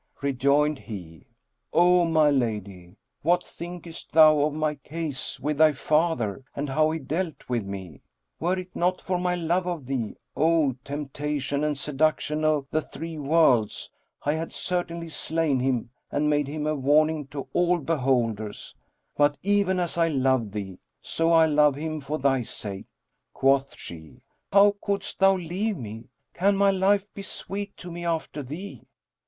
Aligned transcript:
Rejoined 0.19 0.79
he, 0.79 1.27
"O 1.71 2.05
my 2.05 2.31
lady, 2.31 2.95
what 3.21 3.45
thinkest 3.45 4.13
thou 4.13 4.39
of 4.39 4.51
my 4.51 4.73
case 4.73 5.39
with 5.39 5.59
thy 5.59 5.73
father 5.73 6.43
and 6.55 6.71
how 6.71 6.89
he 6.89 6.97
dealt 6.97 7.47
with 7.47 7.67
me? 7.67 8.01
Were 8.39 8.57
it 8.57 8.75
not 8.75 8.99
for 8.99 9.19
my 9.19 9.35
love 9.35 9.67
of 9.67 9.85
thee, 9.85 10.15
O 10.35 10.75
temptation 10.83 11.63
and 11.63 11.77
seduction 11.77 12.43
of 12.43 12.65
the 12.71 12.81
Three 12.81 13.19
Worlds, 13.19 13.91
I 14.23 14.33
had 14.33 14.53
certainly 14.53 15.07
slain 15.09 15.59
him 15.59 15.91
and 16.11 16.27
made 16.31 16.47
him 16.47 16.65
a 16.65 16.73
warning 16.73 17.27
to 17.27 17.47
all 17.53 17.77
beholders; 17.77 18.73
but, 19.15 19.37
even 19.43 19.79
as 19.79 19.99
I 19.99 20.07
love 20.07 20.51
thee, 20.51 20.79
so 21.03 21.31
I 21.31 21.45
love 21.45 21.75
him 21.75 22.01
for 22.01 22.17
thy 22.17 22.41
sake." 22.41 22.87
Quoth 23.33 23.77
she, 23.77 24.23
"How 24.51 24.75
couldst 24.81 25.19
thou 25.19 25.37
leave 25.37 25.77
me: 25.77 26.05
can 26.33 26.55
my 26.57 26.71
life 26.71 27.05
be 27.13 27.21
sweet 27.21 27.77
to 27.77 27.91
me 27.91 28.03
after 28.03 28.41
thee?" 28.41 28.81